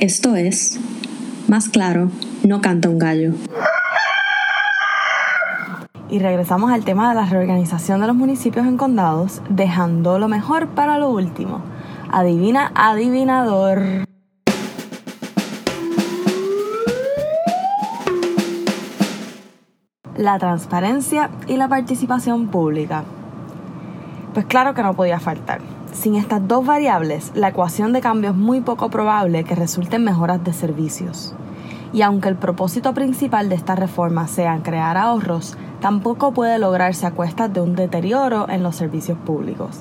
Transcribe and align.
Esto 0.00 0.34
es, 0.34 0.80
más 1.46 1.68
claro, 1.68 2.10
no 2.42 2.62
canta 2.62 2.88
un 2.88 2.98
gallo. 2.98 3.34
Y 6.08 6.18
regresamos 6.20 6.72
al 6.72 6.86
tema 6.86 7.10
de 7.10 7.16
la 7.16 7.26
reorganización 7.26 8.00
de 8.00 8.06
los 8.06 8.16
municipios 8.16 8.66
en 8.66 8.78
condados, 8.78 9.42
dejando 9.50 10.18
lo 10.18 10.26
mejor 10.26 10.68
para 10.68 10.96
lo 10.96 11.10
último. 11.10 11.60
Adivina, 12.10 12.72
adivinador. 12.74 14.06
La 20.16 20.38
transparencia 20.38 21.28
y 21.46 21.58
la 21.58 21.68
participación 21.68 22.48
pública. 22.48 23.04
Pues 24.34 24.46
claro 24.46 24.74
que 24.74 24.82
no 24.82 24.94
podía 24.94 25.18
faltar. 25.18 25.60
Sin 25.92 26.14
estas 26.14 26.46
dos 26.46 26.64
variables, 26.64 27.32
la 27.34 27.48
ecuación 27.48 27.92
de 27.92 28.00
cambio 28.00 28.30
es 28.30 28.36
muy 28.36 28.60
poco 28.60 28.88
probable 28.88 29.42
que 29.42 29.56
resulten 29.56 30.04
mejoras 30.04 30.44
de 30.44 30.52
servicios. 30.52 31.34
Y 31.92 32.02
aunque 32.02 32.28
el 32.28 32.36
propósito 32.36 32.94
principal 32.94 33.48
de 33.48 33.56
esta 33.56 33.74
reforma 33.74 34.28
sea 34.28 34.60
crear 34.62 34.96
ahorros, 34.96 35.56
tampoco 35.80 36.30
puede 36.32 36.60
lograrse 36.60 37.06
a 37.06 37.10
cuestas 37.10 37.52
de 37.52 37.60
un 37.60 37.74
deterioro 37.74 38.48
en 38.48 38.62
los 38.62 38.76
servicios 38.76 39.18
públicos. 39.18 39.80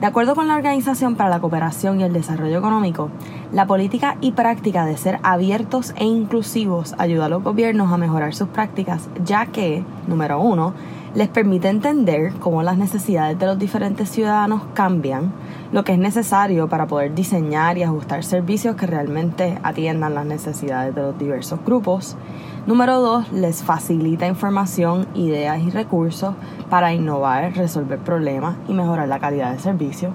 De 0.00 0.06
acuerdo 0.06 0.34
con 0.34 0.48
la 0.48 0.56
Organización 0.56 1.16
para 1.16 1.30
la 1.30 1.40
Cooperación 1.40 2.00
y 2.00 2.04
el 2.04 2.12
Desarrollo 2.12 2.58
Económico, 2.58 3.10
la 3.52 3.66
política 3.66 4.16
y 4.20 4.32
práctica 4.32 4.84
de 4.84 4.96
ser 4.96 5.18
abiertos 5.22 5.94
e 5.96 6.04
inclusivos 6.04 6.94
ayuda 6.98 7.26
a 7.26 7.28
los 7.30 7.42
gobiernos 7.42 7.92
a 7.92 7.96
mejorar 7.96 8.34
sus 8.34 8.48
prácticas, 8.48 9.08
ya 9.24 9.46
que, 9.46 9.84
número 10.06 10.38
uno, 10.40 10.74
les 11.16 11.28
permite 11.28 11.70
entender 11.70 12.34
cómo 12.40 12.62
las 12.62 12.76
necesidades 12.76 13.38
de 13.38 13.46
los 13.46 13.58
diferentes 13.58 14.10
ciudadanos 14.10 14.60
cambian, 14.74 15.32
lo 15.72 15.82
que 15.82 15.94
es 15.94 15.98
necesario 15.98 16.68
para 16.68 16.86
poder 16.86 17.14
diseñar 17.14 17.78
y 17.78 17.84
ajustar 17.84 18.22
servicios 18.22 18.76
que 18.76 18.86
realmente 18.86 19.58
atiendan 19.62 20.14
las 20.14 20.26
necesidades 20.26 20.94
de 20.94 21.00
los 21.00 21.18
diversos 21.18 21.58
grupos. 21.64 22.18
Número 22.66 23.00
dos, 23.00 23.32
les 23.32 23.62
facilita 23.62 24.26
información, 24.26 25.06
ideas 25.14 25.58
y 25.62 25.70
recursos 25.70 26.34
para 26.68 26.92
innovar, 26.92 27.56
resolver 27.56 27.98
problemas 27.98 28.56
y 28.68 28.74
mejorar 28.74 29.08
la 29.08 29.18
calidad 29.18 29.52
de 29.52 29.58
servicio. 29.58 30.10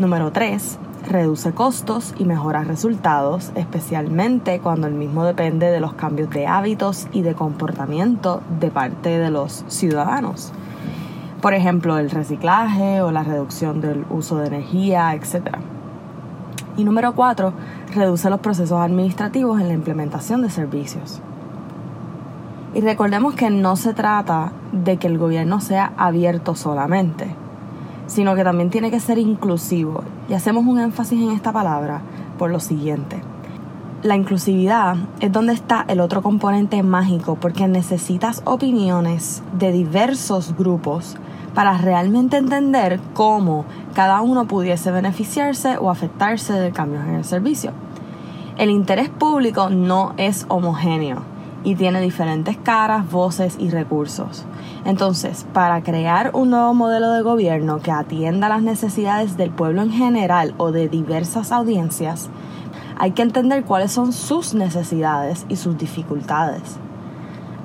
Número 0.00 0.32
tres, 0.32 0.80
reduce 1.06 1.52
costos 1.52 2.14
y 2.18 2.24
mejora 2.24 2.64
resultados, 2.64 3.52
especialmente 3.54 4.60
cuando 4.60 4.86
el 4.86 4.94
mismo 4.94 5.24
depende 5.24 5.70
de 5.70 5.80
los 5.80 5.94
cambios 5.94 6.30
de 6.30 6.46
hábitos 6.46 7.06
y 7.12 7.22
de 7.22 7.34
comportamiento 7.34 8.42
de 8.60 8.70
parte 8.70 9.18
de 9.18 9.30
los 9.30 9.64
ciudadanos. 9.68 10.52
Por 11.40 11.54
ejemplo, 11.54 11.98
el 11.98 12.10
reciclaje 12.10 13.00
o 13.00 13.10
la 13.10 13.22
reducción 13.22 13.80
del 13.80 14.04
uso 14.10 14.38
de 14.38 14.48
energía, 14.48 15.14
etc. 15.14 15.56
Y 16.76 16.84
número 16.84 17.14
cuatro, 17.14 17.52
reduce 17.94 18.28
los 18.30 18.40
procesos 18.40 18.80
administrativos 18.80 19.60
en 19.60 19.68
la 19.68 19.74
implementación 19.74 20.42
de 20.42 20.50
servicios. 20.50 21.20
Y 22.74 22.80
recordemos 22.80 23.34
que 23.34 23.50
no 23.50 23.76
se 23.76 23.94
trata 23.94 24.52
de 24.72 24.96
que 24.96 25.06
el 25.06 25.18
gobierno 25.18 25.60
sea 25.60 25.92
abierto 25.96 26.54
solamente 26.54 27.34
sino 28.08 28.34
que 28.34 28.42
también 28.42 28.70
tiene 28.70 28.90
que 28.90 28.98
ser 28.98 29.18
inclusivo. 29.18 30.02
Y 30.28 30.34
hacemos 30.34 30.66
un 30.66 30.78
énfasis 30.78 31.20
en 31.20 31.30
esta 31.30 31.52
palabra 31.52 32.02
por 32.38 32.50
lo 32.50 32.60
siguiente. 32.60 33.20
La 34.02 34.14
inclusividad 34.14 34.96
es 35.20 35.32
donde 35.32 35.54
está 35.54 35.84
el 35.88 36.00
otro 36.00 36.22
componente 36.22 36.82
mágico 36.82 37.36
porque 37.40 37.66
necesitas 37.66 38.42
opiniones 38.44 39.42
de 39.58 39.72
diversos 39.72 40.54
grupos 40.56 41.16
para 41.54 41.76
realmente 41.78 42.36
entender 42.36 43.00
cómo 43.14 43.64
cada 43.94 44.20
uno 44.20 44.46
pudiese 44.46 44.92
beneficiarse 44.92 45.78
o 45.78 45.90
afectarse 45.90 46.52
de 46.52 46.70
cambios 46.70 47.04
en 47.06 47.14
el 47.14 47.24
servicio. 47.24 47.72
El 48.56 48.70
interés 48.70 49.08
público 49.08 49.70
no 49.70 50.12
es 50.16 50.46
homogéneo 50.48 51.37
y 51.64 51.74
tiene 51.74 52.00
diferentes 52.00 52.56
caras, 52.56 53.10
voces 53.10 53.56
y 53.58 53.70
recursos. 53.70 54.44
Entonces, 54.84 55.46
para 55.52 55.82
crear 55.82 56.30
un 56.34 56.50
nuevo 56.50 56.74
modelo 56.74 57.10
de 57.12 57.22
gobierno 57.22 57.80
que 57.80 57.90
atienda 57.90 58.48
las 58.48 58.62
necesidades 58.62 59.36
del 59.36 59.50
pueblo 59.50 59.82
en 59.82 59.90
general 59.90 60.54
o 60.58 60.72
de 60.72 60.88
diversas 60.88 61.52
audiencias, 61.52 62.30
hay 62.96 63.12
que 63.12 63.22
entender 63.22 63.64
cuáles 63.64 63.92
son 63.92 64.12
sus 64.12 64.54
necesidades 64.54 65.46
y 65.48 65.56
sus 65.56 65.78
dificultades. 65.78 66.78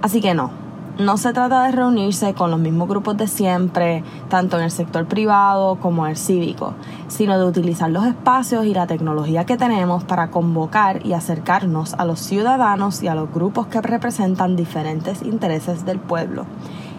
Así 0.01 0.21
que 0.21 0.33
no, 0.33 0.62
no 0.99 1.17
se 1.17 1.33
trata 1.33 1.63
de 1.63 1.71
reunirse 1.71 2.35
con 2.35 2.51
los 2.51 2.59
mismos 2.59 2.87
grupos 2.87 3.17
de 3.17 3.27
siempre, 3.27 4.03
tanto 4.29 4.57
en 4.57 4.63
el 4.63 4.71
sector 4.71 5.07
privado 5.07 5.77
como 5.77 6.05
en 6.05 6.11
el 6.11 6.17
cívico, 6.17 6.75
sino 7.07 7.39
de 7.39 7.45
utilizar 7.45 7.89
los 7.89 8.05
espacios 8.05 8.65
y 8.65 8.73
la 8.75 8.85
tecnología 8.85 9.45
que 9.45 9.57
tenemos 9.57 10.03
para 10.03 10.29
convocar 10.29 11.03
y 11.03 11.13
acercarnos 11.13 11.95
a 11.95 12.05
los 12.05 12.19
ciudadanos 12.19 13.01
y 13.01 13.07
a 13.07 13.15
los 13.15 13.31
grupos 13.33 13.67
que 13.67 13.81
representan 13.81 14.55
diferentes 14.55 15.23
intereses 15.23 15.83
del 15.83 15.99
pueblo, 15.99 16.45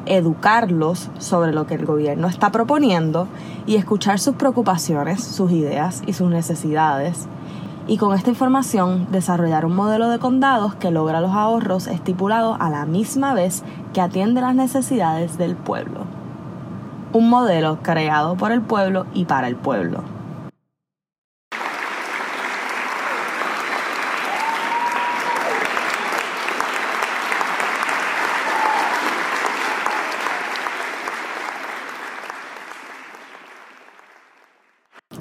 educarlos 0.07 1.11
sobre 1.19 1.53
lo 1.53 1.67
que 1.67 1.75
el 1.75 1.87
gobierno 1.87 2.27
está 2.27 2.51
proponiendo 2.51 3.29
y 3.65 3.77
escuchar 3.77 4.19
sus 4.19 4.35
preocupaciones, 4.35 5.23
sus 5.23 5.53
ideas 5.53 6.03
y 6.05 6.15
sus 6.15 6.31
necesidades 6.31 7.29
y 7.87 7.99
con 7.99 8.15
esta 8.15 8.31
información 8.31 9.09
desarrollar 9.11 9.67
un 9.67 9.77
modelo 9.77 10.09
de 10.09 10.19
condados 10.19 10.75
que 10.75 10.91
logra 10.91 11.21
los 11.21 11.33
ahorros 11.33 11.87
estipulados 11.87 12.57
a 12.61 12.71
la 12.71 12.87
misma 12.87 13.35
vez 13.35 13.63
que 13.93 14.01
atiende 14.01 14.41
las 14.41 14.55
necesidades 14.55 15.37
del 15.37 15.55
pueblo. 15.55 16.01
Un 17.13 17.29
modelo 17.29 17.79
creado 17.83 18.37
por 18.37 18.53
el 18.53 18.63
pueblo 18.63 19.07
y 19.13 19.27
para 19.27 19.49
el 19.49 19.57
pueblo. 19.57 20.14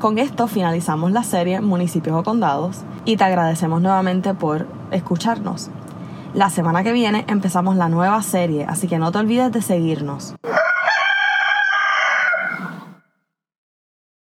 Con 0.03 0.17
esto 0.17 0.49
finalizamos 0.49 1.13
la 1.13 1.23
serie 1.23 1.61
Municipios 1.61 2.17
o 2.17 2.23
Condados 2.23 2.81
y 3.05 3.15
te 3.15 3.23
agradecemos 3.23 3.81
nuevamente 3.81 4.33
por 4.33 4.67
escucharnos. 4.91 5.69
La 6.33 6.49
semana 6.49 6.83
que 6.83 6.91
viene 6.91 7.23
empezamos 7.29 7.77
la 7.77 7.87
nueva 7.87 8.21
serie, 8.21 8.65
así 8.67 8.89
que 8.89 8.99
no 8.99 9.13
te 9.13 9.19
olvides 9.19 9.53
de 9.53 9.61
seguirnos. 9.61 10.35